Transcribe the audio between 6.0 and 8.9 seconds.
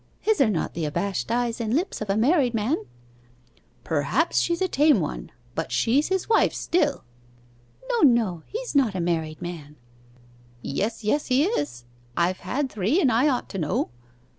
his wife still.' 'No, no: he's